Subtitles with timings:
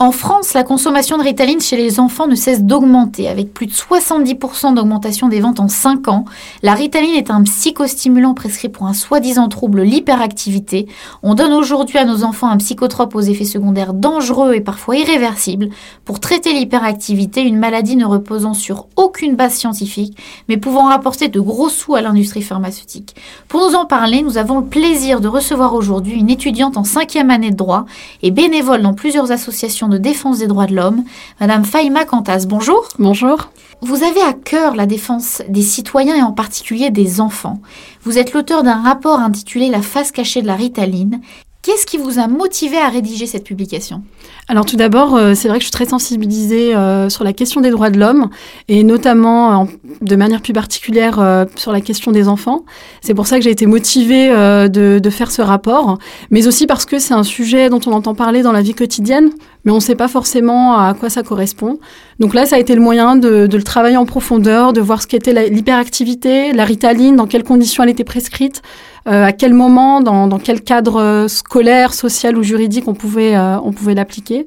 [0.00, 3.72] En France, la consommation de Ritaline chez les enfants ne cesse d'augmenter, avec plus de
[3.72, 6.24] 70% d'augmentation des ventes en 5 ans.
[6.62, 10.86] La Ritaline est un psychostimulant prescrit pour un soi-disant trouble, l'hyperactivité.
[11.24, 15.68] On donne aujourd'hui à nos enfants un psychotrope aux effets secondaires dangereux et parfois irréversibles
[16.04, 20.16] pour traiter l'hyperactivité, une maladie ne reposant sur aucune base scientifique,
[20.48, 23.16] mais pouvant rapporter de gros sous à l'industrie pharmaceutique.
[23.48, 27.32] Pour nous en parler, nous avons le plaisir de recevoir aujourd'hui une étudiante en cinquième
[27.32, 27.84] année de droit
[28.22, 31.04] et bénévole dans plusieurs associations de défense des droits de l'homme,
[31.40, 32.46] Madame Faïma Cantas.
[32.48, 32.88] Bonjour.
[32.98, 33.50] Bonjour.
[33.80, 37.60] Vous avez à cœur la défense des citoyens et en particulier des enfants.
[38.02, 41.20] Vous êtes l'auteur d'un rapport intitulé La face cachée de la ritaline.
[41.68, 44.02] Qu'est-ce qui vous a motivé à rédiger cette publication?
[44.46, 47.60] Alors tout d'abord, euh, c'est vrai que je suis très sensibilisée euh, sur la question
[47.60, 48.30] des droits de l'homme
[48.68, 49.68] et notamment
[50.00, 52.64] de manière plus particulière euh, sur la question des enfants.
[53.02, 55.98] C'est pour ça que j'ai été motivée de, de, faire ce rapport,
[56.30, 59.30] mais aussi parce que c'est un sujet dont on entend parler dans la vie quotidienne,
[59.64, 61.78] mais on ne sait pas forcément à quoi ça correspond.
[62.20, 65.02] Donc là, ça a été le moyen de, de le travailler en profondeur, de voir
[65.02, 68.62] ce qu'était l'hyperactivité, la ritaline, dans quelles conditions elle était prescrite,
[69.06, 73.94] à quel moment, dans, dans, quel cadre scolaire, social ou juridique on pouvait, on pouvait
[73.94, 74.44] l'appliquer.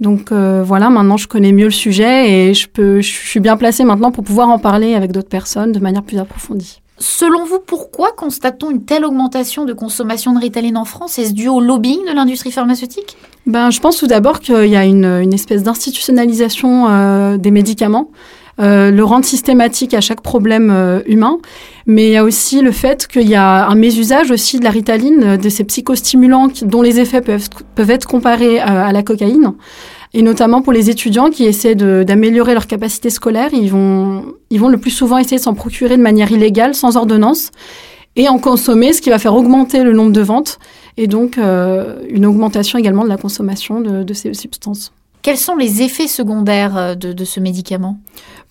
[0.00, 3.56] Donc euh, voilà, maintenant je connais mieux le sujet et je, peux, je suis bien
[3.56, 6.80] placée maintenant pour pouvoir en parler avec d'autres personnes de manière plus approfondie.
[6.98, 11.18] Selon vous, pourquoi constate-t-on une telle augmentation de consommation de Ritaline en France?
[11.18, 13.16] Est-ce dû au lobbying de l'industrie pharmaceutique?
[13.46, 18.10] Ben, Je pense tout d'abord qu'il y a une, une espèce d'institutionnalisation euh, des médicaments.
[18.60, 21.38] Euh, le rendre systématique à chaque problème euh, humain.
[21.86, 24.70] Mais il y a aussi le fait qu'il y a un mésusage aussi de la
[24.70, 29.54] ritaline, euh, de ces psychostimulants dont les effets peuvent, peuvent être comparés à, la cocaïne.
[30.12, 34.68] Et notamment pour les étudiants qui essaient d'améliorer leur capacité scolaire, ils vont, ils vont
[34.68, 37.50] le plus souvent essayer de s'en procurer de manière illégale, sans ordonnance,
[38.14, 40.60] et en consommer, ce qui va faire augmenter le nombre de ventes,
[40.96, 44.92] et donc une augmentation également de la consommation de, ces substances.
[45.22, 47.98] Quels sont les effets secondaires de ce médicament?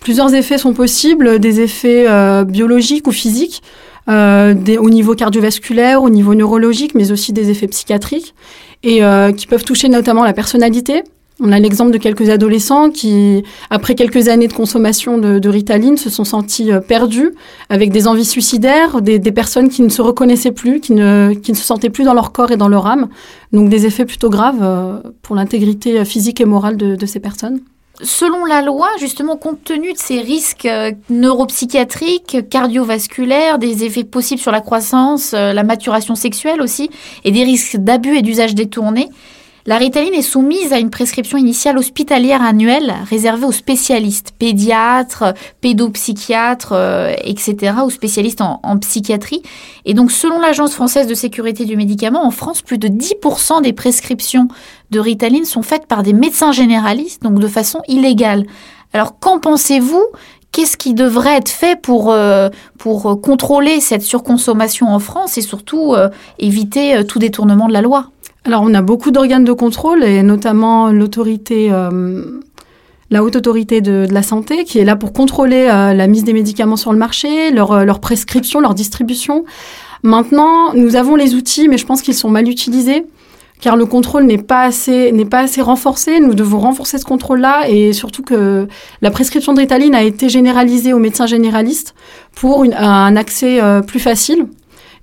[0.03, 3.63] Plusieurs effets sont possibles, des effets euh, biologiques ou physiques,
[4.09, 8.35] euh, des, au niveau cardiovasculaire, au niveau neurologique, mais aussi des effets psychiatriques,
[8.83, 11.03] et euh, qui peuvent toucher notamment la personnalité.
[11.39, 15.95] On a l'exemple de quelques adolescents qui, après quelques années de consommation de, de Ritaline,
[15.95, 17.31] se sont sentis perdus,
[17.69, 21.53] avec des envies suicidaires, des, des, personnes qui ne se reconnaissaient plus, qui ne, qui
[21.53, 23.07] ne se sentaient plus dans leur corps et dans leur âme.
[23.53, 27.61] Donc des effets plutôt graves pour l'intégrité physique et morale de, de ces personnes.
[28.01, 34.41] Selon la loi, justement, compte tenu de ces risques euh, neuropsychiatriques, cardiovasculaires, des effets possibles
[34.41, 36.89] sur la croissance, euh, la maturation sexuelle aussi,
[37.23, 39.09] et des risques d'abus et d'usage détourné,
[39.65, 46.73] la ritaline est soumise à une prescription initiale hospitalière annuelle réservée aux spécialistes, pédiatres, pédopsychiatres,
[46.73, 49.41] euh, etc., aux spécialistes en, psychiatrie.
[49.85, 53.71] Et donc, selon l'Agence française de sécurité du médicament, en France, plus de 10% des
[53.71, 54.49] prescriptions
[54.91, 58.45] de ritaline sont faites par des médecins généralistes, donc de façon illégale.
[58.91, 60.03] Alors, qu'en pensez-vous?
[60.51, 65.93] Qu'est-ce qui devrait être fait pour, euh, pour contrôler cette surconsommation en France et surtout
[65.93, 68.12] euh, éviter tout détournement de la loi?
[68.45, 72.41] Alors, on a beaucoup d'organes de contrôle et notamment l'autorité, euh,
[73.09, 76.33] la haute autorité de, la santé qui est là pour contrôler euh, la mise des
[76.33, 79.45] médicaments sur le marché, leur, euh, leur prescription, leur distribution.
[80.03, 83.05] Maintenant, nous avons les outils, mais je pense qu'ils sont mal utilisés
[83.61, 86.19] car le contrôle n'est pas assez n'est pas assez renforcé.
[86.19, 88.67] Nous devons renforcer ce contrôle-là et surtout que
[89.01, 91.95] la prescription de a été généralisée aux médecins généralistes
[92.35, 94.47] pour un accès plus facile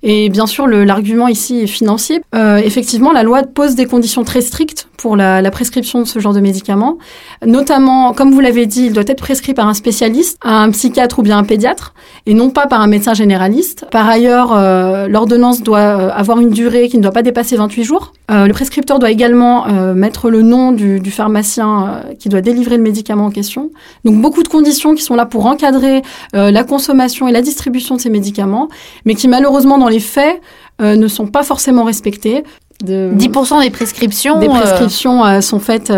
[0.03, 2.21] et bien sûr, l'argument ici est financier.
[2.33, 6.33] Euh, effectivement, la loi pose des conditions très strictes pour la, prescription de ce genre
[6.33, 6.97] de médicaments.
[7.45, 11.23] Notamment, comme vous l'avez dit, il doit être prescrit par un spécialiste, un psychiatre ou
[11.23, 11.93] bien un pédiatre,
[12.25, 13.85] et non pas par un médecin généraliste.
[13.91, 17.83] Par ailleurs, euh, l'ordonnance doit euh, avoir une durée qui ne doit pas dépasser 28
[17.83, 18.13] jours.
[18.33, 23.25] Le prescripteur doit également mettre le nom du, du pharmacien qui doit délivrer le médicament
[23.25, 23.71] en question.
[24.05, 26.01] Donc beaucoup de conditions qui sont là pour encadrer
[26.31, 28.69] la consommation et la distribution de ces médicaments,
[29.03, 30.41] mais qui malheureusement dans les faits,
[30.81, 32.43] euh, ne sont pas forcément respectées.
[32.83, 35.93] De, 10% des prescriptions Des euh, prescriptions euh, sont faites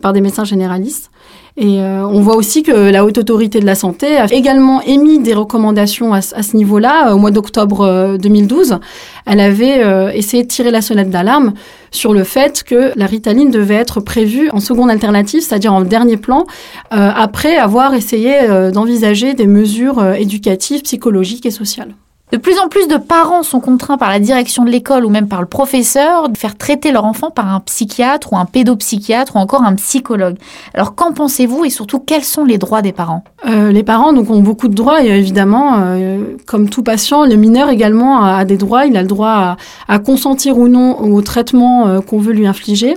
[0.00, 1.10] par des médecins généralistes.
[1.60, 5.34] Et on voit aussi que la Haute Autorité de la Santé a également émis des
[5.34, 7.12] recommandations à, ce niveau-là.
[7.12, 8.78] Au mois d'octobre 2012,
[9.26, 11.54] elle avait essayé de tirer la sonnette d'alarme
[11.90, 16.16] sur le fait que la ritaline devait être prévue en seconde alternative, c'est-à-dire en dernier
[16.16, 16.46] plan,
[16.92, 21.92] après avoir essayé d'envisager des mesures éducatives, psychologiques et sociales.
[22.30, 25.28] De plus en plus de parents sont contraints par la direction de l'école ou même
[25.28, 29.38] par le professeur de faire traiter leur enfant par un psychiatre ou un pédopsychiatre ou
[29.38, 30.36] encore un psychologue.
[30.74, 33.24] Alors qu'en pensez-vous et surtout quels sont les droits des parents?
[33.48, 37.36] Euh, Les parents donc ont beaucoup de droits et évidemment, euh, comme tout patient, le
[37.36, 38.84] mineur également a, des droits.
[38.84, 39.56] Il a le droit
[39.88, 42.94] à, consentir ou non au traitement euh, qu'on veut lui infliger.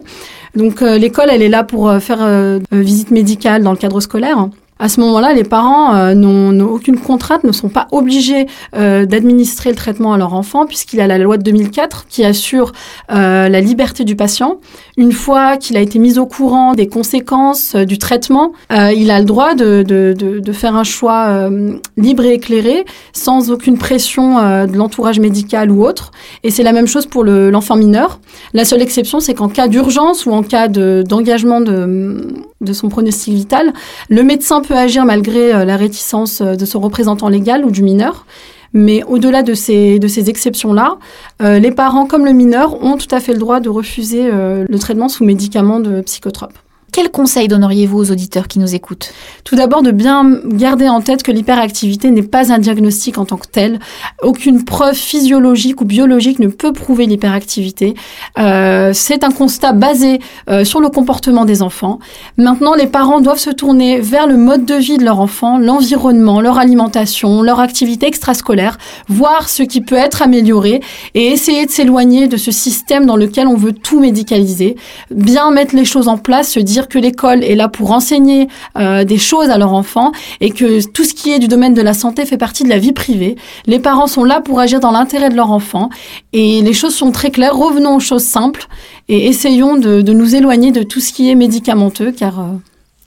[0.56, 2.28] Donc l'école, elle est là pour faire
[2.74, 4.50] visite médicale dans le cadre scolaire
[4.82, 9.70] à ce moment-là, les parents euh, n'ont aucune contrainte, ne sont pas obligés euh, d'administrer
[9.70, 12.72] le traitement à leur enfant, puisqu'il y a la loi de 2004 qui assure
[13.12, 14.60] euh, la liberté du patient.
[14.98, 19.26] Une fois qu'il a été mis au courant des conséquences du traitement, il a le
[19.26, 21.50] droit de, de, de, de faire un choix
[21.98, 24.36] libre et éclairé, sans aucune pression
[24.68, 26.12] de l'entourage médical ou autre.
[26.44, 28.20] Et c'est la même chose pour l'enfant mineur.
[28.54, 33.34] La seule exception, c'est qu'en cas d'urgence ou en cas d'engagement de, de son pronostic
[33.34, 33.74] vital,
[34.10, 37.84] le médecin peut agir malgré euh, la réticence euh, de son représentant légal ou du
[37.84, 38.26] mineur.
[38.74, 40.98] Mais au-delà de ces, de ces exceptions-là,
[41.42, 44.80] euh, les parents comme le mineur ont tout à fait le droit de refuser le
[44.80, 46.58] traitement sous médicaments de psychotropes.
[46.92, 49.14] Quels conseils donneriez-vous aux auditeurs qui nous écoutent?
[49.46, 53.38] Tout d'abord, de bien garder en tête que l'hyperactivité n'est pas un diagnostic en tant
[53.38, 53.80] que tel.
[54.22, 57.96] Aucune preuve physiologique ou biologique ne peut prouver l'hyperactivité.
[58.38, 62.00] Euh, c'est un constat basé euh, sur le comportement des enfants.
[62.36, 66.42] Maintenant, les parents doivent se tourner vers le mode de vie de leur enfant, l'environnement,
[66.42, 68.78] leur alimentation, leur activité extrascolaire,
[69.08, 70.82] voir ce qui peut être amélioré
[71.16, 74.76] et essayer de s'éloigner de ce système dans lequel on veut tout médicaliser.
[75.10, 78.48] Bien mettre les choses en place, se dire que l'école est là pour enseigner
[78.78, 81.82] euh, des choses à leurs enfants et que tout ce qui est du domaine de
[81.82, 83.36] la santé fait partie de la vie privée.
[83.66, 85.90] Les parents sont là pour agir dans l'intérêt de leur enfant
[86.34, 87.56] et les choses sont très claires.
[87.56, 88.68] Revenons aux choses simples
[89.10, 92.44] et essayons de, nous éloigner de tout ce qui est médicamenteux car euh,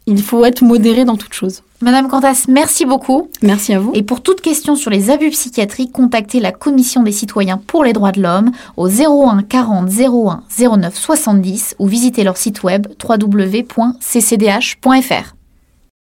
[0.07, 1.63] il faut être modéré dans toute chose.
[1.81, 3.29] Madame Cantas, merci beaucoup.
[3.43, 3.93] Merci à vous.
[3.95, 7.93] Et pour toute question sur les abus psychiatriques, contactez la Commission des citoyens pour les
[7.93, 10.43] droits de l'homme au 01 40 01
[10.77, 13.75] 09 70 ou visitez leur site web www.ccdh.fr.